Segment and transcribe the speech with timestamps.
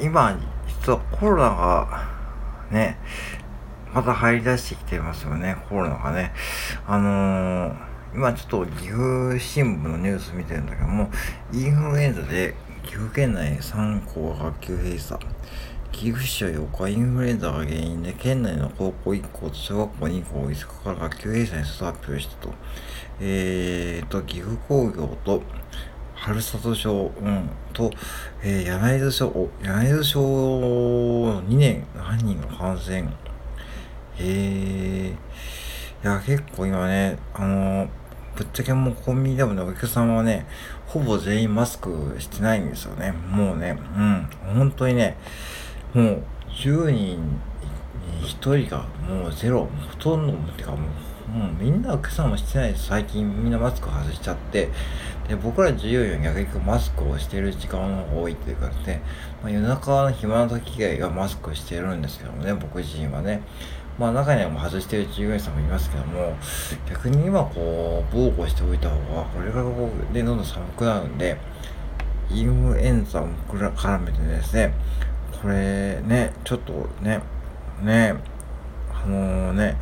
[0.00, 0.38] 今、
[0.80, 2.08] 実はコロナが
[2.70, 2.98] ね、
[3.92, 6.32] また入り出してきてますよね、コロナがね。
[6.86, 7.76] あのー、
[8.14, 11.10] 今ちょっと岐阜新聞のニュース見てるんだけども、
[11.52, 15.26] インフルエンザで岐阜県内3校が学級閉鎖。
[15.90, 22.54] 岐阜市は4日、インフルエンザが原因で、県内の高校1校と小学校2校を5日から学級閉鎖にする発表したと。
[23.20, 25.42] えーと、岐阜工業と、
[26.22, 27.90] 春里町、うん、と、
[28.44, 30.20] えー、柳津町、柳津町
[31.48, 33.00] 2年何人が感染。
[33.00, 33.06] へ
[34.20, 35.14] えい
[36.06, 37.88] や、結構今ね、あの、
[38.36, 40.46] ぶっちゃけもうコンビニでもね、お客様はね、
[40.86, 43.10] ほぼ全員マスクしてないんですよね。
[43.10, 45.16] もうね、うん、本当にね、
[45.92, 47.18] もう10人に
[48.22, 50.80] 1人がもうゼロ、ほとんど、てかもう
[51.32, 52.88] もうみんなお客さんもしてないです。
[52.88, 54.68] 最近みんなマスク外しちゃって、
[55.28, 59.02] で、僕ら従業員は逆にマスクをしてる時間が多いっていうかですね、
[59.42, 63.42] まあ、夜中の暇な時以外はマスクしてるんですけどもね、僕自身はね。
[63.98, 66.36] まあ中にはもう外してる従業員さんもいますけども、
[66.88, 71.38] 逆に今こう、防護しておいた方が、これからこう、で、どんどん寒くなるんで、
[72.30, 74.74] インフルエンザも絡めてですね、
[75.42, 76.72] これね、ちょっと
[77.02, 77.20] ね、
[77.82, 78.14] ね、
[79.06, 79.76] もう、ね、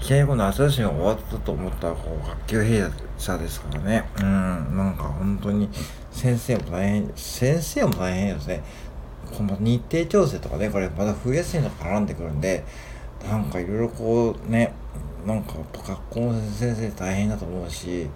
[0.00, 4.04] いきなりこの夏休みが終わったと思ったら、こう、学級閉鎖ですからね。
[4.18, 4.24] うん、
[4.76, 5.68] なんか本当に、
[6.10, 8.62] 先生も大変、先生も大変ですね。
[9.36, 12.64] この日程調整とかね、これまた冬休みの絡んでくるんで、
[13.28, 14.72] なんかいろいろこうね、
[15.26, 18.08] なんか学校の先生大変だと思うし、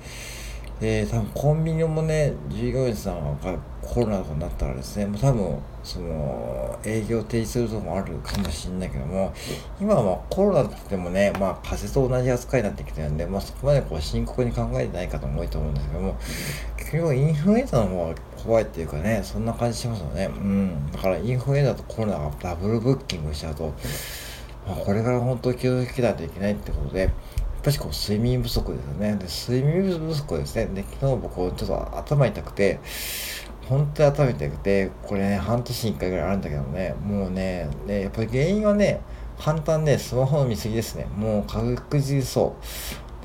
[0.85, 9.33] で、多分コンビニもね、従業員さんがコロナとかになったらですね、もう多分、その、営業停止するとこもあるかもしれないけども、
[9.81, 16.17] 今はコロナって言ってもね、まあ、風邪と同じ扱いになってきてるんで、まあ、そこまでこう深刻に考えてない方も多いと思うんですけども、
[16.77, 20.27] 結局インフルエンザの方が怖いっていうかね、そんな感じしますよね。
[20.27, 20.93] うん。
[20.93, 23.73] だからインフルエンザとコロナがダブルブッキングしちゃうと、
[24.67, 27.09] まあ、これから本当に気をつけないといけないってことで、
[27.65, 29.17] ぱしこう睡眠不足ですよね。
[29.17, 30.67] で、睡眠不足ですね。
[30.67, 32.79] で、昨日僕ちょっと頭痛くて、
[33.69, 39.01] 本当に頭痛くて、これね、半年に1回ぐらいあるんだけどね、もうね、ねやっぱり原因はね、
[39.39, 41.07] 簡単で、スマホの見過ぎですね。
[41.17, 42.65] もう確実そう。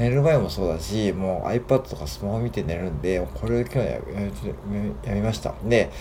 [0.01, 3.99] 寝る前もそうだし、もう iPad とかスマホ見て寝るんで、これを今日やや
[5.03, 5.53] やめました。
[5.65, 5.91] で、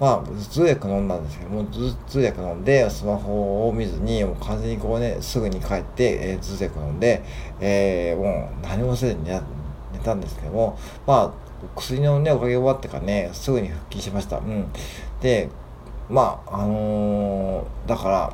[0.00, 7.22] まあ、頭痛薬飲んだんですけども、頭痛薬飲んで、スマホを見ずに、もう完全にこうね、すぐに帰って、えー、頭痛薬飲んで、
[7.60, 9.40] えー、もう何もせずに寝
[10.02, 11.32] たんですけども、まあ、
[11.76, 14.38] 薬のね、おかげ終わってからね、すぐに復帰しました。
[14.38, 14.66] うん。
[15.20, 15.48] で、
[16.10, 18.32] まあ、あのー、だから、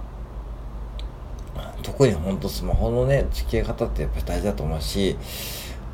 [1.83, 5.17] 特にほんとスマホのね、付き合い方ってやっぱり大事だと思うし、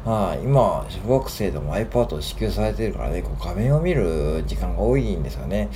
[0.07, 5.69] まあ、今、小学生でも iPad を支給されてるからね、こう画面を見る時間が多いんですよね。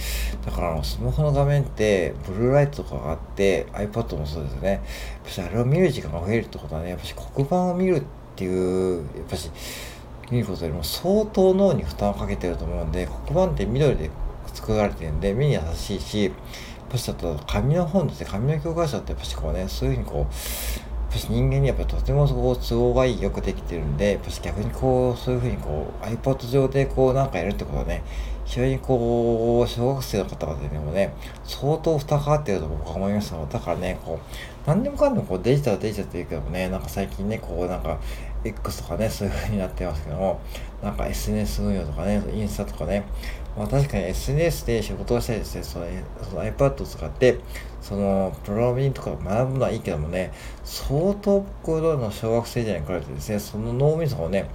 [0.46, 4.70] だから、スマホの画面って、ブルーライトとかがあって、iPad もそうですよね。
[4.70, 4.80] やっ
[5.24, 8.02] ぱし、あれを見る時間が増えるってことはね、やっぱし黒板を見るっ
[8.36, 9.50] ていう、やっぱし、
[10.30, 14.10] 見ることよりも相当脳に負担をかけてると思うんで、黒板って緑で
[14.54, 16.32] 作られてるんで、目に優しいし、やっ
[16.88, 28.02] ぱし、あと、紙の本ですね、紙の教科書ってやっぱしこうね、そういうふうにこう、ぱし人間にやっぱとてもこ都合がいいよくできてるんで、やっぱし逆にこう、そういうふうにこう iPod 上でこうなんかやるってことはね、
[28.50, 38.00] 非常にこう、小学生の方々でもね、相当負担かかっていると僕は思いましただからね、こう、何でもかんでもこうデジタルデジタルって言うけどもね、なんか最近ね、こうなんか、
[38.42, 40.40] X とかね、そういう風になってますけども、
[40.82, 43.04] なんか SNS 運用とかね、インスタとかね、
[43.56, 45.86] まあ確かに SNS で仕事をしたりですね、その
[46.28, 47.38] その iPad を使って、
[47.80, 50.32] そのプログラミングとか学ぶのはいいけどもね、
[50.64, 54.50] 相当僕の小学生時代に比べてですね、その脳みそをね、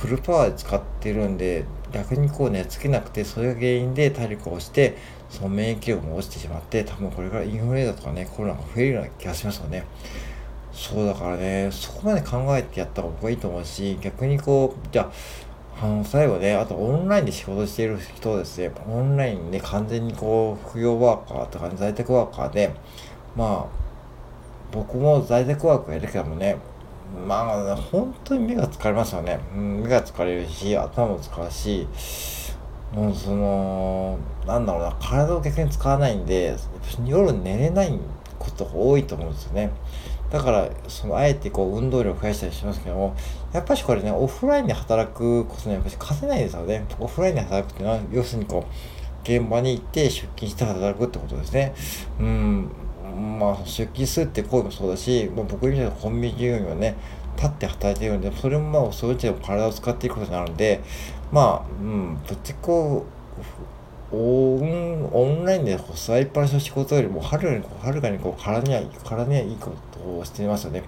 [0.00, 4.96] フルパワーで使ってるんで、逆にこう寝つけなくて、それが原因で体力を落ちて、
[5.30, 9.84] その免疫力も落ちてしまって、多分これからインフルエンザとかね、コロナが増えるような気がしますよね。
[10.72, 15.10] そうだからね、そこまで考えてやった方がいいと思うし、逆にこう、じゃ
[15.80, 22.74] あ、あの、最後ね、あとオンラインで仕事している人ですね、オンラインで完全にこう、副業ワーカーとか、ね、在宅ワーカーで、
[23.36, 23.78] まあ、
[24.72, 26.56] 僕も在宅ワークやるけどもね、
[27.26, 29.38] まあ、本当に目が疲れますよね。
[29.54, 31.86] 目が疲れるし、頭も使うし、
[32.92, 36.56] もうその、なんだろうな、体を逆に使わないんで、
[37.04, 37.98] 夜寝れない
[38.38, 39.70] ことが多いと思うんですよね。
[40.30, 43.14] だから、その、あえてこう、運動量を増やしたりしますけども、
[43.52, 46.84] やっぱしこれね、オフラインで働くことにやっぱし勝てないですよね。
[46.98, 48.72] オフラインで働くっていうのは、要するにこう、
[49.22, 51.74] 現場に行って出勤して働くってことですね。
[52.20, 52.70] うん、
[53.18, 56.96] まあ、出勤するって行為もそうだし、まあ、僕みたいなコンビニ従業員はね、
[57.36, 60.80] 立って働いてるんで、それもまあ、そういううちでも体を使っていくことになるんで、
[61.32, 63.18] まあ、うん、ぶっちこう、
[64.10, 70.82] オンラインでこう座りっぱなしの仕事よりもはるかにはるかにこう体には体にはいいことをしていますよね。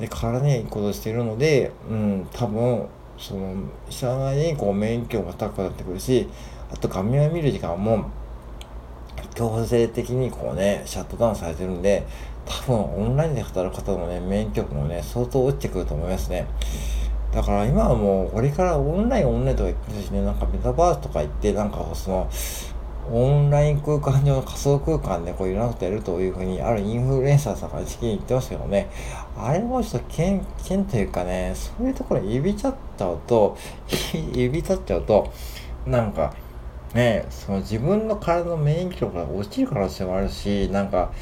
[0.00, 2.86] で体にはいいことをしているので、うん、多分
[3.18, 3.54] その
[3.90, 6.28] 社内にこう免許が高くなってくるし
[6.70, 8.10] あと画面を見る時間も
[9.36, 12.04] 強制的にこうねシャットダウンされてるんで
[12.44, 16.46] 多分オンラインで働く方のね免許もね相当落ちてくると思いますね。
[17.36, 22.30] だから今はもうこれからオンラインオンラインとか言ってるしね、なんかメタバースとか行って、なんかその、
[23.12, 28.88] オンライン空間上の仮想空間でこういろんなことやるというふうに、あるインフルエンサーさんが時期に言ってますけどね、
[29.36, 33.56] あれもちょっと剣、剣というかね、そういうところに指ちゃっちゃうと、
[34.32, 35.30] 指立っちゃうと、
[35.84, 36.32] なんか、
[36.94, 41.12] ね、その自分の体の免疫力が落ちる可能性もあるし、なんか、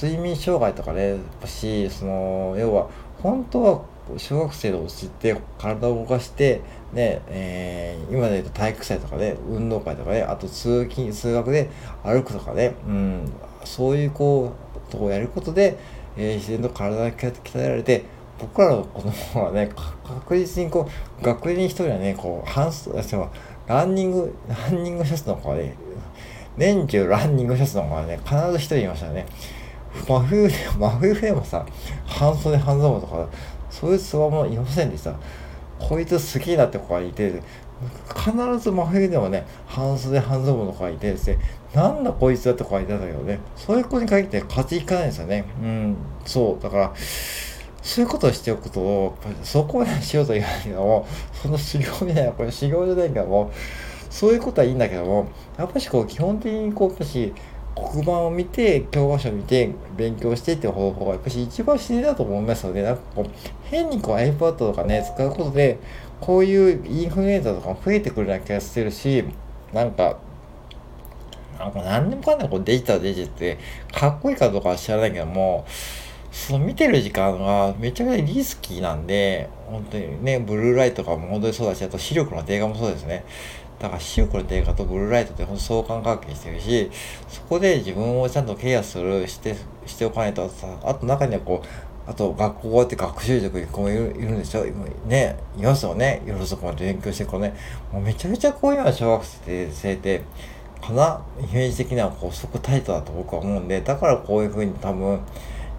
[0.00, 2.88] 睡眠障害とかね、やっぱし、その、要は、
[3.22, 3.82] 本当は
[4.16, 6.62] 小学生で落ちて体を動かして、
[6.92, 11.68] ね、えー、今で言うと体育祭とかね、運動会とかね、あと通勤、数学で
[12.04, 13.32] 歩くとかね、うん、
[13.64, 14.52] そういうこ
[14.88, 15.76] う、とこをやることで、
[16.16, 18.04] えー、自然と体が鍛えられて、
[18.38, 19.68] 僕らの子供はね、
[20.04, 20.88] 確実にこ
[21.20, 22.90] う、学年に一人はね、こう、半数、
[23.68, 25.74] ランニング、ランニングシャツの子はね、
[26.56, 29.26] 年中ランニングシャツの子はね、必ず一人いましたね。
[30.06, 31.66] 真冬で、真冬でもさ、
[32.06, 33.28] 半袖半ズボンとか、
[33.70, 35.12] そういうつわもいませんでした。
[35.78, 37.42] こいつ好きだって子がいて、
[38.08, 41.38] 必ず真冬でもね、半袖半ズボンの子がいてですね、
[41.74, 45.44] なんだこいつだって子がいたんだけどね、そういう子に限って勝ちいかないんですよね。
[45.62, 46.62] うん、そう。
[46.62, 46.92] だから、
[47.88, 53.50] そういうことをしておくと、そこまでしようと言わないけども、その修行みたいな、これ修行じゃないけども、
[54.10, 57.32] そういうことはいいんだけども、やっぱしこう、基本的にこう、やっぱし、
[57.74, 63.30] 黒板を見て、教科書を見て、勉強してっていう方法がやっぱり一番自然だと思いますので、なんかこう、
[63.64, 65.78] 変にこう iPad とかね、使うことで、
[66.20, 69.24] こういうインフルエンザとかも増えてくるような気がしてるし、
[69.72, 70.18] なんか、
[71.58, 73.58] なんか何でもかんでもこうデジタルデジって
[73.92, 75.64] かっこいいかどうかは知らないけども、
[76.30, 83.24] その見てる時間がめちゃくちゃリスキーなんで、本当にね、ブルーライトとかも本当にそうだし、あと視力の低下もそうですね。
[83.78, 86.90] だから視力の低下とブルーライトって本当相関関係してるし、
[87.28, 90.50] そこで自分をちゃんとケアする、して、しておかないと、
[90.84, 91.66] あと中にはこう、
[92.10, 94.64] あと学校って学習塾行く子もいるいるんでしょ？
[95.06, 96.22] ね、いますよね。
[96.24, 97.54] 夜遅くまで勉強してこうね。
[97.92, 99.24] もうめちゃめちゃこういうような小学
[99.70, 100.22] 生って、
[100.80, 101.22] かな？
[101.38, 105.20] イメージ的にはこう、すごくタイトだと僕は思うんで、だからこういうふうに多分、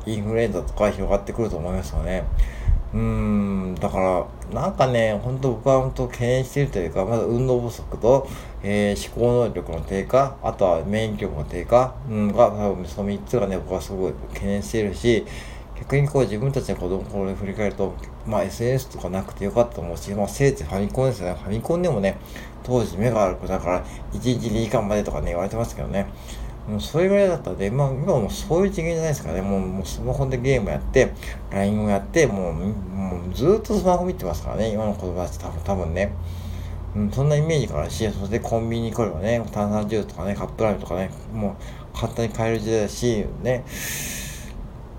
[0.05, 2.23] インフルエンザとか広がってくると思いますよね。
[2.93, 8.27] うーん、だから、なんかね、本当僕は本当懸念しているというか、まず運動不足と、
[8.63, 15.25] えー、思考能力の低下、あとは免疫力の低下、うん、が、多分その3つがね、僕はすごい懸念しているし、
[15.79, 17.93] 逆にこう自分たちの子供の頃に振り返ると、
[18.25, 21.39] まあ SNS とかなくてよかったと思うし、まあせいぜいファミコンですよね。
[21.41, 22.17] ファミコンでもね、
[22.63, 26.07] 当時目が悪くだから1日2時間までとかね、言われてますけどね。
[26.69, 29.41] もうそれぐらいだったんで、まあ今もそういう次元じゃないですかね。
[29.41, 31.11] もうもうスマホでゲームやって、
[31.51, 34.71] LINE をやって、もう、もうずっとスマホ見てますからね。
[34.71, 36.11] 今の子供たち多分多分ね。
[36.95, 41.55] うん、そんなイメージからし、そしてコンビニに来ればね、炭酸ジュースとかね、カップラーメンとかね、も
[41.93, 43.63] う簡単に買える時代だし、ね、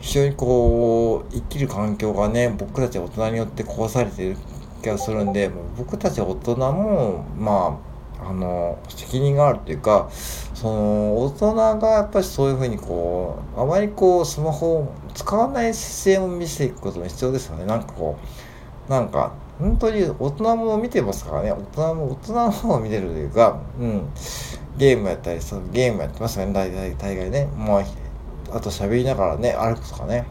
[0.01, 4.37] 非常にこう、生きる環境がね、僕たち大人によって壊されてる
[4.83, 7.90] 気がするんで、僕たち大人も、まあ、
[8.23, 10.11] あの責任があるっていうか
[10.55, 17.65] その大人がやっぱりそういうふうにこうあまりこうスマホを使わない姿勢を見せていくことも必要ですよね。
[17.65, 18.19] なんかこ
[18.89, 21.53] うなんか本当に大人も見てますからね。
[21.53, 24.09] 大人も大人の方を見てるというかうん。
[24.77, 26.53] ゲームやったりそのゲームやってますよね。
[26.53, 27.49] 大体大概ね。
[27.57, 27.85] まあ
[28.53, 30.27] あと喋りながらね歩くとかね。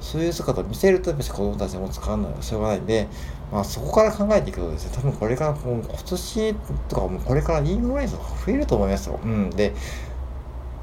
[0.00, 3.08] そういう姿を見せるとやっぱり子供たちも使うのはしょうがないんで
[3.52, 6.54] まあそこから考えていくとですね、多分これからもう今年
[6.88, 9.20] とかもうこれからインフルエンザが増えると思いますよ。
[9.22, 9.50] うん。
[9.50, 9.72] で、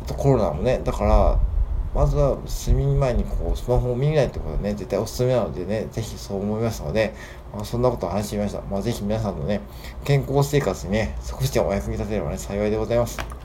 [0.03, 1.39] あとコロナもね、だから、
[1.93, 7.13] まずは睡眠前にこうスマホを見ないってことはね、絶対おすすめなのでね、ぜひそう思いますので、
[7.53, 8.61] まあ、そんなことを話してみました。
[8.61, 9.61] まあ、ぜひ皆さんのね、
[10.03, 13.42] 健康生活にね、少しでもお役に立てればね、幸いでございます。